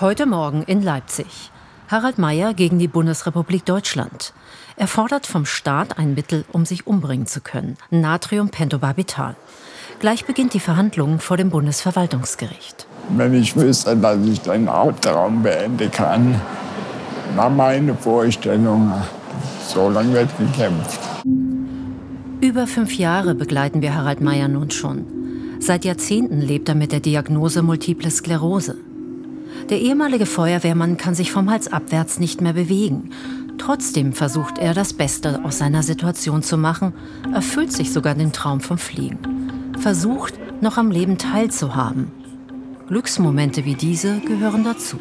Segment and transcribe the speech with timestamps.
[0.00, 1.52] Heute Morgen in Leipzig.
[1.86, 4.32] Harald Mayer gegen die Bundesrepublik Deutschland.
[4.74, 7.76] Er fordert vom Staat ein Mittel, um sich umbringen zu können.
[7.90, 9.36] Natriumpentobarbital.
[10.00, 12.88] Gleich beginnt die Verhandlung vor dem Bundesverwaltungsgericht.
[13.10, 16.40] Wenn ich wüsste, dass ich den Hauptraum beenden kann,
[17.36, 18.92] war meine Vorstellung,
[19.64, 20.98] so lange wird gekämpft.
[22.40, 25.06] Über fünf Jahre begleiten wir Harald Mayer nun schon.
[25.60, 28.74] Seit Jahrzehnten lebt er mit der Diagnose Multiple Sklerose.
[29.70, 33.10] Der ehemalige Feuerwehrmann kann sich vom Hals abwärts nicht mehr bewegen.
[33.58, 36.92] Trotzdem versucht er, das Beste aus seiner Situation zu machen,
[37.32, 39.18] erfüllt sich sogar den Traum vom Fliegen.
[39.78, 42.10] Versucht, noch am Leben teilzuhaben.
[42.88, 44.98] Glücksmomente wie diese gehören dazu.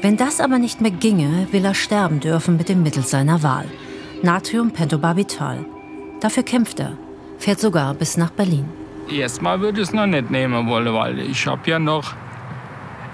[0.00, 3.64] Wenn das aber nicht mehr ginge, will er sterben dürfen mit dem Mittel seiner Wahl.
[4.22, 5.64] Natriumpentobarbital.
[6.20, 6.96] Dafür kämpft er,
[7.38, 8.66] fährt sogar bis nach Berlin.
[9.10, 12.14] Erstmal würde ich es noch nicht nehmen wollen, weil ich habe ja noch,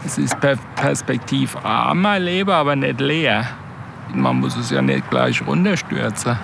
[0.05, 0.37] es ist
[0.77, 3.47] perspektivarm, mein Leben, aber nicht leer.
[4.15, 6.37] Man muss es ja nicht gleich runterstürzen.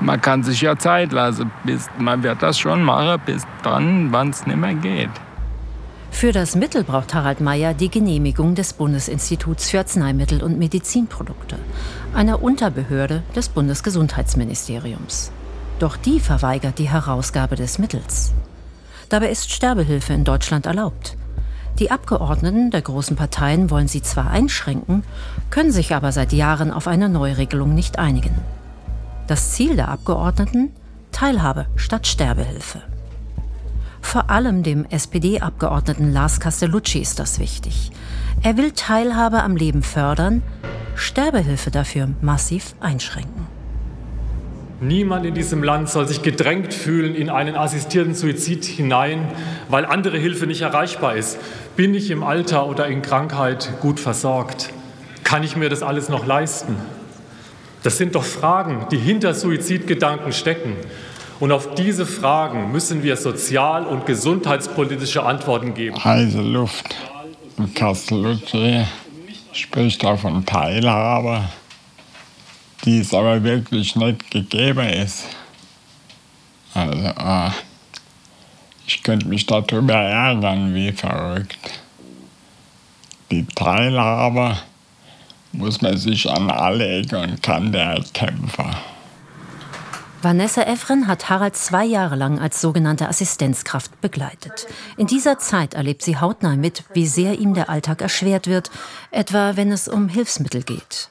[0.00, 4.30] Man kann sich ja Zeit lassen, bis, man wird das schon machen, bis dann, wann
[4.30, 5.10] es nicht mehr geht.
[6.10, 11.58] Für das Mittel braucht Harald Mayer die Genehmigung des Bundesinstituts für Arzneimittel und Medizinprodukte,
[12.14, 15.32] einer Unterbehörde des Bundesgesundheitsministeriums.
[15.80, 18.32] Doch die verweigert die Herausgabe des Mittels.
[19.08, 21.16] Dabei ist Sterbehilfe in Deutschland erlaubt.
[21.78, 25.02] Die Abgeordneten der großen Parteien wollen sie zwar einschränken,
[25.50, 28.34] können sich aber seit Jahren auf eine Neuregelung nicht einigen.
[29.26, 30.70] Das Ziel der Abgeordneten?
[31.10, 32.82] Teilhabe statt Sterbehilfe.
[34.00, 37.90] Vor allem dem SPD-Abgeordneten Lars Castellucci ist das wichtig.
[38.42, 40.42] Er will Teilhabe am Leben fördern,
[40.94, 43.53] Sterbehilfe dafür massiv einschränken.
[44.84, 49.32] Niemand in diesem Land soll sich gedrängt fühlen in einen assistierten Suizid hinein,
[49.70, 51.38] weil andere Hilfe nicht erreichbar ist.
[51.74, 54.74] Bin ich im Alter oder in Krankheit gut versorgt?
[55.22, 56.76] Kann ich mir das alles noch leisten?
[57.82, 60.74] Das sind doch Fragen, die hinter Suizidgedanken stecken.
[61.40, 66.04] Und auf diese Fragen müssen wir sozial- und gesundheitspolitische Antworten geben.
[66.04, 66.94] Heiße Luft.
[67.74, 68.84] Castellucci
[69.52, 71.44] spricht da von Teilhabe
[72.84, 75.24] die es aber wirklich nicht gegeben ist.
[76.74, 77.50] Also, äh,
[78.86, 81.58] ich könnte mich darüber ärgern, wie verrückt.
[83.30, 84.58] Die Teilhabe
[85.52, 88.76] muss man sich an alle Ecken und Kanten erkämpfen.
[90.20, 94.66] Vanessa Evren hat Harald zwei Jahre lang als sogenannte Assistenzkraft begleitet.
[94.96, 98.70] In dieser Zeit erlebt sie hautnah mit, wie sehr ihm der Alltag erschwert wird,
[99.10, 101.10] etwa wenn es um Hilfsmittel geht.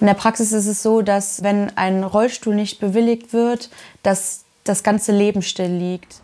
[0.00, 3.70] In der Praxis ist es so, dass wenn ein Rollstuhl nicht bewilligt wird,
[4.02, 6.20] dass das ganze Leben still liegt.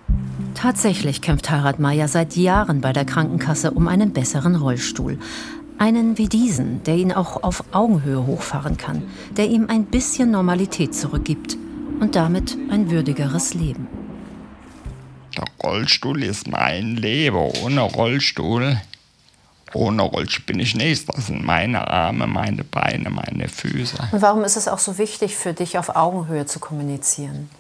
[0.55, 5.19] Tatsächlich kämpft Harald Meyer seit Jahren bei der Krankenkasse um einen besseren Rollstuhl.
[5.79, 9.03] Einen wie diesen, der ihn auch auf Augenhöhe hochfahren kann,
[9.37, 11.57] der ihm ein bisschen Normalität zurückgibt
[12.01, 13.89] und damit ein würdigeres Leben.
[15.37, 17.51] Der Rollstuhl ist mein Leben.
[17.65, 18.77] Ohne Rollstuhl
[19.75, 21.07] ohne Rollstuhl bin ich nichts.
[21.07, 23.97] Das sind meine Arme, meine Beine, meine Füße.
[24.13, 27.51] Und warum ist es auch so wichtig für dich, auf Augenhöhe zu kommunizieren?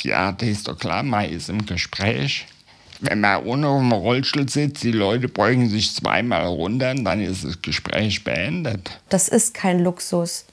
[0.00, 2.46] Ja, das ist doch klar, man ist im Gespräch.
[3.00, 7.60] Wenn man ohne dem Rollstuhl sitzt, die Leute beugen sich zweimal runter, dann ist das
[7.60, 8.90] Gespräch beendet.
[9.08, 10.44] Das ist kein Luxus.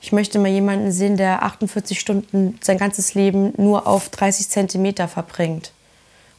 [0.00, 5.08] Ich möchte mal jemanden sehen, der 48 Stunden sein ganzes Leben nur auf 30 Zentimeter
[5.08, 5.72] verbringt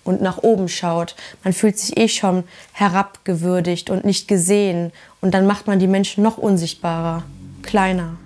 [0.09, 1.15] und nach oben schaut.
[1.43, 2.43] Man fühlt sich eh schon
[2.73, 4.91] herabgewürdigt und nicht gesehen.
[5.21, 7.23] Und dann macht man die Menschen noch unsichtbarer,
[7.61, 8.17] kleiner.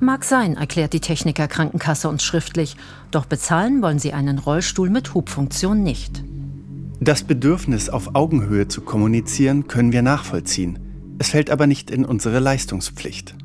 [0.00, 2.76] Mag sein, erklärt die Techniker Krankenkasse uns schriftlich.
[3.12, 6.24] Doch bezahlen wollen sie einen Rollstuhl mit Hubfunktion nicht.
[7.00, 10.80] Das Bedürfnis, auf Augenhöhe zu kommunizieren, können wir nachvollziehen.
[11.20, 13.36] Es fällt aber nicht in unsere Leistungspflicht.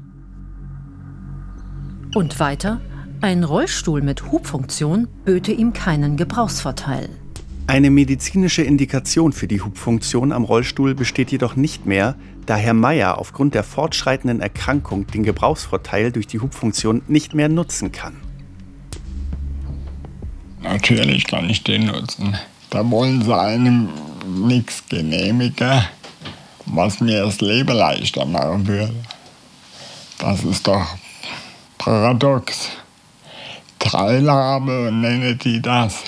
[2.16, 2.82] Und weiter?
[3.22, 7.10] Ein Rollstuhl mit Hubfunktion böte ihm keinen Gebrauchsvorteil.
[7.74, 12.14] Eine medizinische Indikation für die Hubfunktion am Rollstuhl besteht jedoch nicht mehr,
[12.46, 17.92] da Herr Meyer aufgrund der fortschreitenden Erkrankung den Gebrauchsvorteil durch die Hubfunktion nicht mehr nutzen
[17.92, 18.18] kann.
[20.62, 22.38] Natürlich kann ich den nutzen.
[22.70, 23.90] Da wollen sie einem
[24.46, 25.84] nichts genehmigen,
[26.68, 28.94] was mir das Leben leichter machen würde.
[30.20, 30.86] Das ist doch
[31.80, 32.70] paradox.
[33.80, 36.04] Teilhabe nenne die das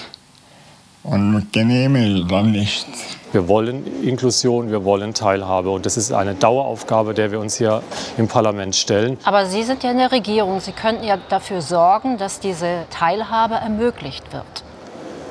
[1.05, 2.85] und genehmige dann nichts.
[3.31, 5.69] Wir wollen Inklusion, wir wollen Teilhabe.
[5.69, 7.83] Und das ist eine Daueraufgabe, der wir uns hier
[8.17, 9.17] im Parlament stellen.
[9.23, 10.61] Aber Sie sind ja in der Regierung.
[10.61, 14.63] Sie könnten ja dafür sorgen, dass diese Teilhabe ermöglicht wird.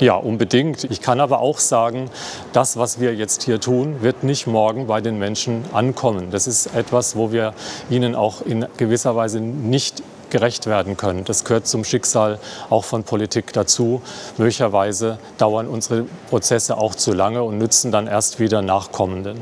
[0.01, 0.85] Ja, unbedingt.
[0.85, 2.11] Ich kann aber auch sagen,
[2.53, 6.31] das, was wir jetzt hier tun, wird nicht morgen bei den Menschen ankommen.
[6.31, 7.55] Das ist etwas, wo wir
[7.89, 10.03] ihnen auch in gewisser Weise nicht
[10.35, 11.25] gerecht werden können.
[11.25, 14.03] Das gehört zum Schicksal auch von Politik dazu.
[14.37, 19.39] Möglicherweise dauern unsere Prozesse auch zu lange und nützen dann erst wieder Nachkommenden.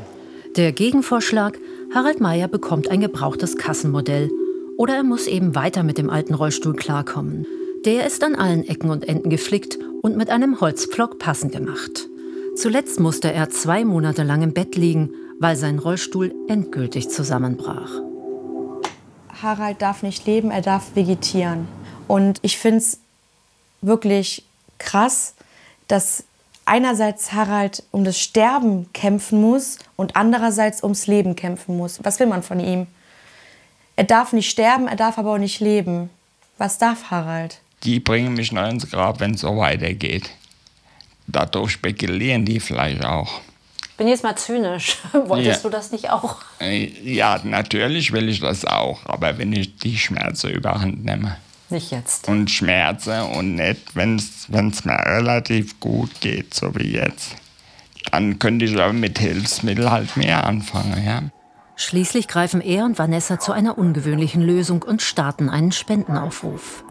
[0.55, 1.57] Der Gegenvorschlag,
[1.95, 4.29] Harald Mayer bekommt ein gebrauchtes Kassenmodell.
[4.77, 7.47] Oder er muss eben weiter mit dem alten Rollstuhl klarkommen.
[7.85, 12.07] Der ist an allen Ecken und Enden geflickt und mit einem Holzpflock passend gemacht.
[12.55, 18.12] Zuletzt musste er zwei Monate lang im Bett liegen, weil sein Rollstuhl endgültig zusammenbrach.
[19.41, 21.67] Harald darf nicht leben, er darf vegetieren.
[22.07, 22.99] Und ich finde es
[23.81, 24.43] wirklich
[24.77, 25.33] krass,
[25.87, 26.23] dass
[26.65, 32.03] einerseits Harald um das Sterben kämpfen muss und andererseits ums Leben kämpfen muss.
[32.03, 32.87] Was will man von ihm?
[33.95, 36.09] Er darf nicht sterben, er darf aber auch nicht leben.
[36.57, 37.59] Was darf Harald?
[37.83, 40.29] die bringen mich noch ins Grab, wenn es so weitergeht.
[41.27, 43.41] Dadurch spekulieren die vielleicht auch.
[44.03, 44.97] Bin jetzt mal zynisch.
[45.13, 45.69] Wolltest ja.
[45.69, 46.35] du das nicht auch?
[46.59, 51.37] Äh, ja, natürlich will ich das auch, aber wenn ich die Schmerzen überhand nehme.
[51.69, 52.27] Nicht jetzt.
[52.27, 54.49] Und Schmerzen und nicht, wenn es
[54.83, 57.37] mir relativ gut geht, so wie jetzt.
[58.11, 61.21] Dann könnte ich aber mit Hilfsmitteln halt mehr anfangen, ja.
[61.77, 66.83] Schließlich greifen er und Vanessa zu einer ungewöhnlichen Lösung und starten einen Spendenaufruf.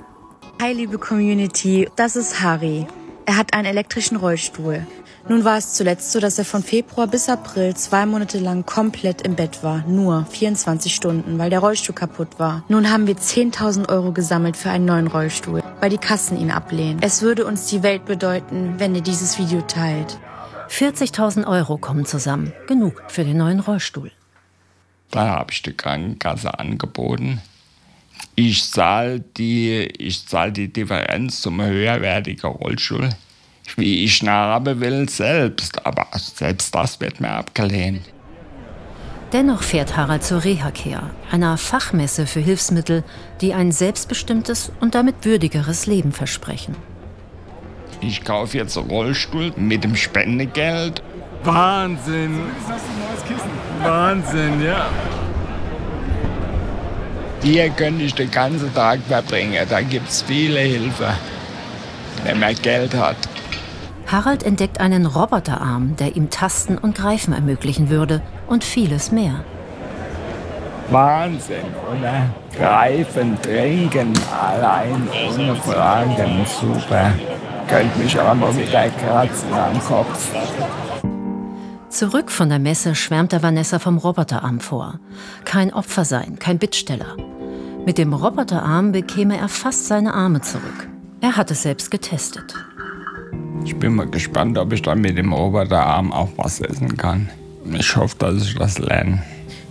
[0.62, 2.86] Hi, liebe Community, das ist Harry.
[3.26, 4.86] Er hat einen elektrischen Rollstuhl.
[5.28, 9.22] Nun war es zuletzt so, dass er von Februar bis April zwei Monate lang komplett
[9.22, 9.84] im Bett war.
[9.86, 12.64] Nur 24 Stunden, weil der Rollstuhl kaputt war.
[12.68, 16.98] Nun haben wir 10.000 Euro gesammelt für einen neuen Rollstuhl, weil die Kassen ihn ablehnen.
[17.02, 20.18] Es würde uns die Welt bedeuten, wenn ihr dieses Video teilt.
[20.68, 22.52] 40.000 Euro kommen zusammen.
[22.66, 24.10] Genug für den neuen Rollstuhl.
[25.10, 27.40] Da habe ich die Krankenkasse angeboten
[28.34, 29.92] ich zahle die,
[30.26, 33.10] zahl die Differenz zum höherwertigen Rollstuhl,
[33.76, 35.84] wie ich nachhaben will, selbst.
[35.86, 38.02] Aber selbst das wird mir abgelehnt.
[39.32, 43.02] Dennoch fährt Harald zur Rehacare, einer Fachmesse für Hilfsmittel,
[43.40, 46.76] die ein selbstbestimmtes und damit würdigeres Leben versprechen.
[48.02, 51.02] Ich kaufe jetzt einen Rollstuhl mit dem Spendegeld.
[51.44, 52.40] Wahnsinn!
[53.82, 54.90] Wahnsinn, ja.
[57.42, 59.66] Hier könnte ich den ganzen Tag verbringen.
[59.68, 61.14] Da gibt es viele Hilfe,
[62.24, 63.16] wenn man Geld hat.
[64.12, 69.42] Harald entdeckt einen Roboterarm, der ihm Tasten und Greifen ermöglichen würde und vieles mehr.
[70.90, 72.28] Wahnsinn, oder?
[72.54, 77.14] Greifen, trinken, allein, ohne Fragen, super.
[77.66, 80.30] Könnte mich aber wieder kratzen am Kopf.
[81.88, 85.00] Zurück von der Messe schwärmte Vanessa vom Roboterarm vor.
[85.46, 87.16] Kein Opfer sein, kein Bittsteller.
[87.86, 90.88] Mit dem Roboterarm bekäme er fast seine Arme zurück.
[91.22, 92.54] Er hat es selbst getestet.
[93.64, 97.30] Ich bin mal gespannt, ob ich dann mit dem Roboterarm auch was essen kann.
[97.72, 99.22] Ich hoffe, dass ich das lerne.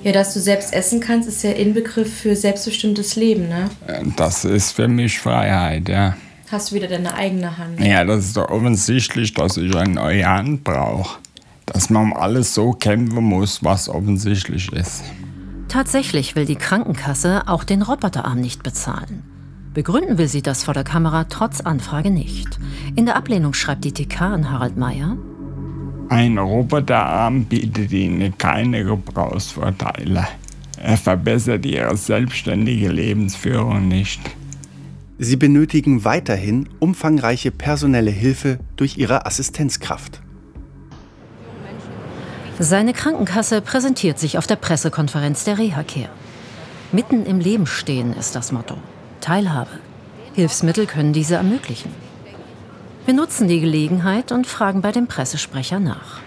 [0.04, 3.70] Ja, dass du selbst essen kannst, ist ja Inbegriff für selbstbestimmtes Leben, ne?
[4.16, 6.16] Das ist für mich Freiheit, ja.
[6.52, 7.80] Hast du wieder deine eigene Hand?
[7.80, 11.20] Ja, das ist doch offensichtlich, dass ich eine neue Hand brauche.
[11.66, 15.04] Dass man um alles so kämpfen muss, was offensichtlich ist.
[15.68, 19.24] Tatsächlich will die Krankenkasse auch den Roboterarm nicht bezahlen.
[19.74, 22.60] Begründen will sie das vor der Kamera trotz Anfrage nicht.
[22.96, 25.18] In der Ablehnung schreibt die TK an Harald Mayer.
[26.10, 30.28] Ein Roboterarm bietet Ihnen keine Gebrauchsvorteile.
[30.78, 34.20] Er verbessert Ihre selbstständige Lebensführung nicht.
[35.20, 40.22] Sie benötigen weiterhin umfangreiche personelle Hilfe durch Ihre Assistenzkraft.
[42.60, 46.10] Seine Krankenkasse präsentiert sich auf der Pressekonferenz der Rehacare.
[46.92, 48.76] Mitten im Leben stehen ist das Motto.
[49.22, 49.72] Teilhabe.
[50.34, 51.94] Hilfsmittel können diese ermöglichen.
[53.06, 56.20] Wir nutzen die Gelegenheit und fragen bei dem Pressesprecher nach.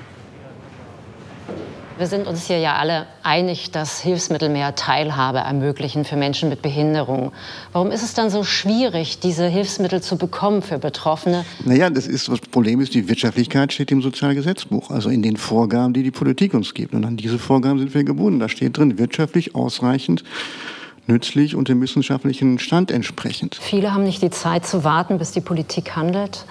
[1.97, 6.61] Wir sind uns hier ja alle einig, dass Hilfsmittel mehr Teilhabe ermöglichen für Menschen mit
[6.61, 7.31] Behinderung.
[7.73, 11.45] Warum ist es dann so schwierig, diese Hilfsmittel zu bekommen für Betroffene?
[11.65, 15.95] Naja, das, ist, das Problem ist, die Wirtschaftlichkeit steht im Sozialgesetzbuch, also in den Vorgaben,
[15.95, 16.95] die die Politik uns gibt.
[16.95, 18.41] Und an diese Vorgaben sind wir gebunden.
[18.41, 20.25] Da steht drin, wirtschaftlich ausreichend
[21.07, 23.59] nützlich und dem wissenschaftlichen Stand entsprechend.
[23.61, 26.47] Viele haben nicht die Zeit zu warten, bis die Politik handelt.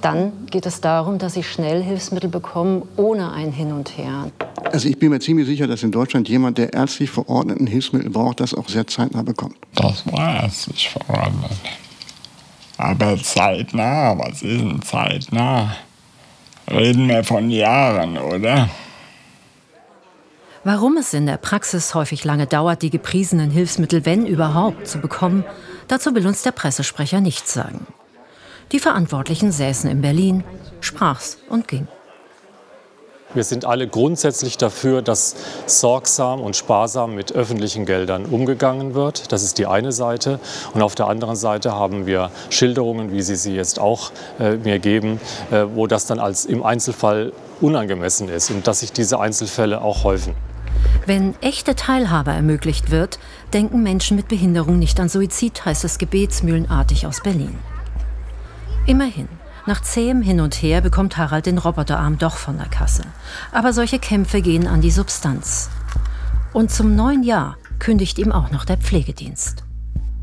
[0.00, 4.30] Dann geht es darum, dass sie schnell Hilfsmittel bekommen, ohne ein Hin und Her.
[4.64, 8.40] Also ich bin mir ziemlich sicher, dass in Deutschland jemand, der ärztlich verordneten Hilfsmittel braucht,
[8.40, 9.56] das auch sehr zeitnah bekommt.
[9.74, 11.52] Das war ärztlich verordnet.
[12.78, 15.74] Aber zeitnah, was ist denn zeitnah?
[16.70, 18.68] Reden wir von Jahren, oder?
[20.68, 25.44] Warum es in der Praxis häufig lange dauert, die gepriesenen Hilfsmittel, wenn überhaupt, zu bekommen,
[25.86, 27.86] dazu will uns der Pressesprecher nichts sagen.
[28.72, 30.42] Die Verantwortlichen säßen in Berlin,
[30.80, 31.86] sprach's und ging.
[33.32, 39.30] Wir sind alle grundsätzlich dafür, dass sorgsam und sparsam mit öffentlichen Geldern umgegangen wird.
[39.30, 40.40] Das ist die eine Seite.
[40.74, 44.80] Und auf der anderen Seite haben wir Schilderungen, wie Sie sie jetzt auch äh, mir
[44.80, 45.20] geben,
[45.52, 50.02] äh, wo das dann als im Einzelfall unangemessen ist und dass sich diese Einzelfälle auch
[50.02, 50.34] häufen.
[51.06, 53.20] Wenn echte Teilhabe ermöglicht wird,
[53.52, 57.56] denken Menschen mit Behinderung nicht an Suizid, heißt es gebetsmühlenartig aus Berlin.
[58.86, 59.28] Immerhin,
[59.66, 63.04] nach zähem Hin und Her bekommt Harald den Roboterarm doch von der Kasse.
[63.52, 65.70] Aber solche Kämpfe gehen an die Substanz.
[66.52, 69.62] Und zum neuen Jahr kündigt ihm auch noch der Pflegedienst.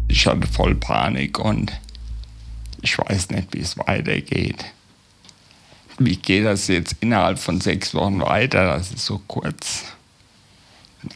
[0.10, 1.72] Ich hatte voll Panik und
[2.82, 4.66] ich weiß nicht, wie es weitergeht.
[5.98, 8.66] Wie geht das jetzt innerhalb von sechs Wochen weiter?
[8.66, 9.84] Das ist so kurz.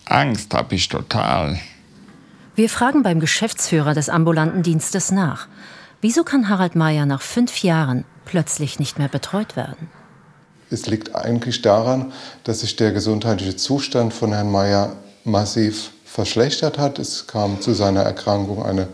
[0.05, 1.59] Angst habe ich total.
[2.55, 5.47] Wir fragen beim Geschäftsführer des ambulanten Dienstes nach.
[6.01, 9.89] Wieso kann Harald Mayer nach fünf Jahren plötzlich nicht mehr betreut werden?
[10.69, 12.11] Es liegt eigentlich daran,
[12.43, 16.99] dass sich der gesundheitliche Zustand von Herrn Mayer massiv verschlechtert hat.
[16.99, 18.87] Es kam zu seiner Erkrankung eine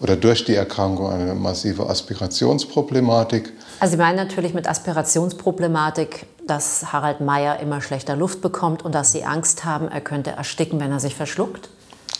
[0.00, 3.52] oder durch die Erkrankung eine massive Aspirationsproblematik.
[3.80, 9.12] Also Sie meinen natürlich mit Aspirationsproblematik, dass Harald Mayer immer schlechter Luft bekommt und dass
[9.12, 11.68] Sie Angst haben, er könnte ersticken, wenn er sich verschluckt?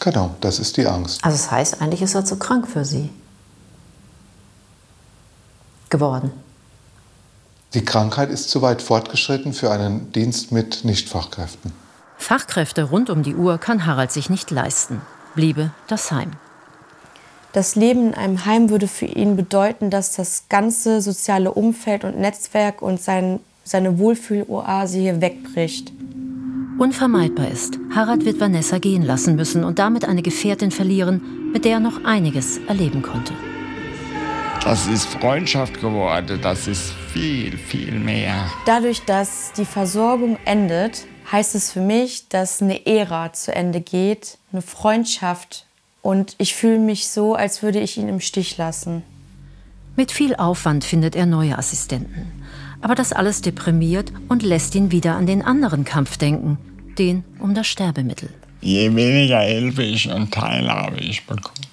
[0.01, 1.25] Genau, das ist die Angst.
[1.25, 3.11] Also das heißt, eigentlich ist er zu krank für Sie
[5.91, 6.33] geworden.
[7.75, 11.73] Die Krankheit ist zu weit fortgeschritten für einen Dienst mit Nichtfachkräften.
[12.17, 15.03] Fachkräfte rund um die Uhr kann Harald sich nicht leisten.
[15.35, 16.33] Bliebe das Heim.
[17.53, 22.19] Das Leben in einem Heim würde für ihn bedeuten, dass das ganze soziale Umfeld und
[22.19, 25.93] Netzwerk und sein, seine Wohlfühloase hier wegbricht.
[26.79, 31.75] Unvermeidbar ist, Harald wird Vanessa gehen lassen müssen und damit eine Gefährtin verlieren, mit der
[31.75, 33.33] er noch einiges erleben konnte.
[34.65, 38.51] Das ist Freundschaft geworden, das ist viel, viel mehr.
[38.65, 44.39] Dadurch, dass die Versorgung endet, heißt es für mich, dass eine Ära zu Ende geht,
[44.53, 45.67] eine Freundschaft.
[46.03, 49.03] Und ich fühle mich so, als würde ich ihn im Stich lassen.
[49.97, 52.44] Mit viel Aufwand findet er neue Assistenten.
[52.85, 56.59] Aber das alles deprimiert und lässt ihn wieder an den anderen Kampf denken,
[56.99, 58.29] den um das Sterbemittel.
[58.61, 61.67] Je weniger Hilfe ich und Teilhabe ich bekomme,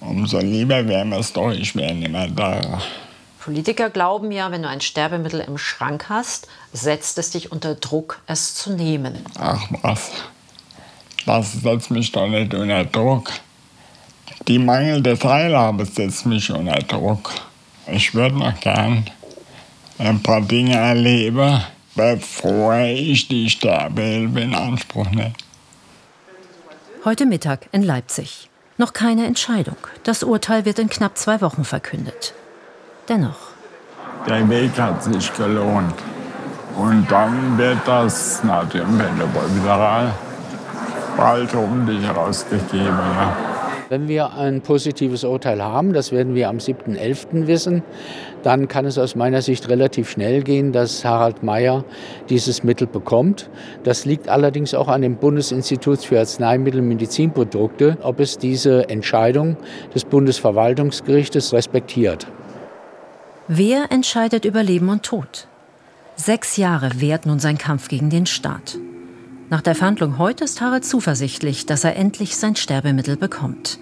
[0.00, 2.80] umso lieber wäre mir es doch, ich wäre nicht mehr da.
[3.40, 8.22] Politiker glauben ja, wenn du ein Sterbemittel im Schrank hast, setzt es dich unter Druck,
[8.26, 9.18] es zu nehmen.
[9.38, 10.12] Ach was,
[11.26, 13.30] das setzt mich doch nicht unter Druck.
[14.48, 17.32] Die mangelnde Teilhabe setzt mich unter Druck.
[17.86, 19.04] Ich würde noch gern
[20.00, 21.62] ein paar Dinge erleben,
[21.94, 25.34] bevor ich die Sterbehilfe in Anspruch nehme.
[27.04, 28.48] Heute Mittag in Leipzig.
[28.78, 29.76] Noch keine Entscheidung.
[30.04, 32.34] Das Urteil wird in knapp zwei Wochen verkündet.
[33.08, 33.50] Dennoch.
[34.26, 35.94] Der Weg hat sich gelohnt.
[36.76, 40.14] Und dann wird das Natriumpentobarbital
[41.16, 42.86] bald hoffentlich herausgegeben.
[42.86, 43.49] Ja.
[43.90, 47.48] Wenn wir ein positives Urteil haben, das werden wir am 7.11.
[47.48, 47.82] wissen,
[48.44, 51.84] dann kann es aus meiner Sicht relativ schnell gehen, dass Harald Mayer
[52.28, 53.50] dieses Mittel bekommt.
[53.82, 59.56] Das liegt allerdings auch an dem Bundesinstitut für Arzneimittel und Medizinprodukte, ob es diese Entscheidung
[59.92, 62.28] des Bundesverwaltungsgerichtes respektiert.
[63.48, 65.48] Wer entscheidet über Leben und Tod?
[66.14, 68.78] Sechs Jahre währt nun sein Kampf gegen den Staat.
[69.50, 73.80] Nach der Verhandlung heute ist Harald zuversichtlich, dass er endlich sein Sterbemittel bekommt.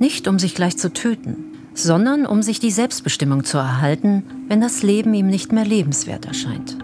[0.00, 1.44] Nicht um sich gleich zu töten,
[1.74, 6.76] sondern um sich die Selbstbestimmung zu erhalten, wenn das Leben ihm nicht mehr lebenswert erscheint.